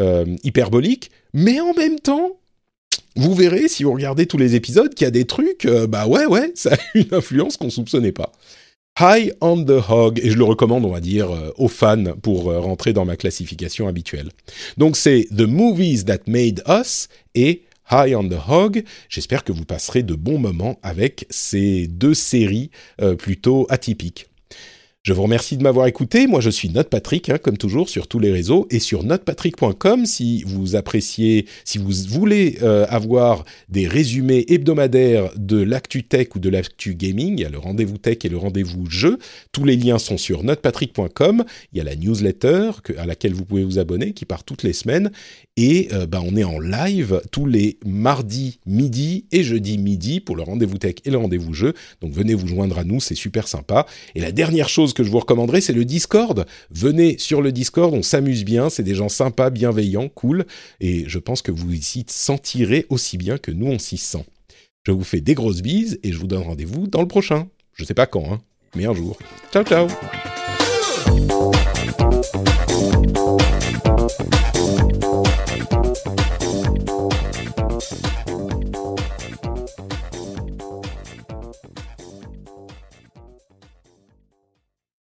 euh, 0.00 0.24
hyperbolique, 0.42 1.10
mais 1.34 1.60
en 1.60 1.74
même 1.74 1.98
temps, 1.98 2.38
vous 3.16 3.34
verrez 3.34 3.68
si 3.68 3.84
vous 3.84 3.92
regardez 3.92 4.26
tous 4.26 4.38
les 4.38 4.54
épisodes 4.54 4.94
qu'il 4.94 5.06
y 5.06 5.08
a 5.08 5.10
des 5.10 5.24
trucs, 5.24 5.66
bah 5.88 6.06
ouais, 6.06 6.26
ouais, 6.26 6.52
ça 6.54 6.74
a 6.74 6.76
une 6.94 7.12
influence 7.12 7.56
qu'on 7.56 7.70
soupçonnait 7.70 8.12
pas. 8.12 8.32
High 8.98 9.30
on 9.42 9.62
the 9.62 9.82
Hog, 9.88 10.20
et 10.22 10.30
je 10.30 10.38
le 10.38 10.44
recommande, 10.44 10.86
on 10.86 10.92
va 10.92 11.00
dire, 11.00 11.30
euh, 11.30 11.52
aux 11.58 11.68
fans 11.68 12.14
pour 12.22 12.50
euh, 12.50 12.60
rentrer 12.60 12.94
dans 12.94 13.04
ma 13.04 13.16
classification 13.16 13.88
habituelle. 13.88 14.30
Donc 14.78 14.96
c'est 14.96 15.28
The 15.36 15.42
Movies 15.42 16.06
That 16.06 16.20
Made 16.26 16.62
Us 16.66 17.08
et 17.34 17.62
High 17.90 18.16
on 18.16 18.26
the 18.26 18.38
Hog. 18.48 18.84
J'espère 19.10 19.44
que 19.44 19.52
vous 19.52 19.66
passerez 19.66 20.02
de 20.02 20.14
bons 20.14 20.38
moments 20.38 20.78
avec 20.82 21.26
ces 21.28 21.88
deux 21.88 22.14
séries 22.14 22.70
euh, 23.02 23.14
plutôt 23.14 23.66
atypiques. 23.68 24.28
Je 25.06 25.12
vous 25.12 25.22
remercie 25.22 25.56
de 25.56 25.62
m'avoir 25.62 25.86
écouté. 25.86 26.26
Moi, 26.26 26.40
je 26.40 26.50
suis 26.50 26.68
Note 26.68 26.88
Patrick, 26.88 27.28
hein, 27.28 27.38
comme 27.38 27.56
toujours, 27.56 27.88
sur 27.88 28.08
tous 28.08 28.18
les 28.18 28.32
réseaux 28.32 28.66
et 28.72 28.80
sur 28.80 29.04
notepatrick.com 29.04 30.04
si 30.04 30.42
vous 30.42 30.74
appréciez, 30.74 31.46
si 31.64 31.78
vous 31.78 31.92
voulez 32.08 32.58
euh, 32.62 32.86
avoir 32.88 33.44
des 33.68 33.86
résumés 33.86 34.44
hebdomadaires 34.48 35.30
de 35.36 35.62
l'actu 35.62 36.02
tech 36.02 36.34
ou 36.34 36.40
de 36.40 36.48
l'actu 36.48 36.96
gaming. 36.96 37.34
Il 37.38 37.42
y 37.42 37.44
a 37.44 37.50
le 37.50 37.58
rendez-vous 37.58 37.98
tech 37.98 38.16
et 38.24 38.28
le 38.28 38.36
rendez-vous 38.36 38.90
jeu. 38.90 39.20
Tous 39.52 39.62
les 39.62 39.76
liens 39.76 40.00
sont 40.00 40.18
sur 40.18 40.42
notepatrick.com. 40.42 41.44
Il 41.72 41.78
y 41.78 41.80
a 41.80 41.84
la 41.84 41.94
newsletter 41.94 42.72
à 42.98 43.06
laquelle 43.06 43.32
vous 43.32 43.44
pouvez 43.44 43.62
vous 43.62 43.78
abonner 43.78 44.12
qui 44.12 44.24
part 44.24 44.42
toutes 44.42 44.64
les 44.64 44.72
semaines. 44.72 45.12
Et 45.56 45.86
euh, 45.92 46.06
bah, 46.06 46.20
on 46.24 46.34
est 46.34 46.42
en 46.42 46.58
live 46.58 47.20
tous 47.30 47.46
les 47.46 47.78
mardis 47.86 48.58
midi 48.66 49.26
et 49.30 49.44
jeudi 49.44 49.78
midi 49.78 50.18
pour 50.18 50.34
le 50.34 50.42
rendez-vous 50.42 50.78
tech 50.78 50.96
et 51.04 51.10
le 51.10 51.18
rendez-vous 51.18 51.54
jeu. 51.54 51.74
Donc 52.00 52.10
venez 52.12 52.34
vous 52.34 52.48
joindre 52.48 52.76
à 52.76 52.82
nous, 52.82 52.98
c'est 52.98 53.14
super 53.14 53.46
sympa. 53.46 53.86
Et 54.16 54.20
la 54.20 54.32
dernière 54.32 54.68
chose 54.68 54.94
que 54.96 55.04
je 55.04 55.10
vous 55.10 55.20
recommanderais, 55.20 55.60
c'est 55.60 55.74
le 55.74 55.84
Discord. 55.84 56.46
Venez 56.70 57.18
sur 57.18 57.42
le 57.42 57.52
Discord, 57.52 57.92
on 57.94 58.02
s'amuse 58.02 58.44
bien, 58.44 58.70
c'est 58.70 58.82
des 58.82 58.94
gens 58.94 59.10
sympas, 59.10 59.50
bienveillants, 59.50 60.08
cool, 60.08 60.46
et 60.80 61.04
je 61.06 61.18
pense 61.18 61.42
que 61.42 61.52
vous 61.52 61.72
y 61.74 62.04
sentirez 62.08 62.86
aussi 62.88 63.18
bien 63.18 63.36
que 63.36 63.50
nous 63.50 63.66
on 63.66 63.78
s'y 63.78 63.98
sent. 63.98 64.24
Je 64.84 64.92
vous 64.92 65.04
fais 65.04 65.20
des 65.20 65.34
grosses 65.34 65.60
bises 65.60 66.00
et 66.02 66.12
je 66.12 66.18
vous 66.18 66.26
donne 66.26 66.42
rendez-vous 66.42 66.86
dans 66.86 67.02
le 67.02 67.08
prochain. 67.08 67.48
Je 67.74 67.84
sais 67.84 67.94
pas 67.94 68.06
quand, 68.06 68.32
hein, 68.32 68.40
mais 68.74 68.86
un 68.86 68.94
jour. 68.94 69.18
Ciao 69.52 69.64
ciao 69.64 69.86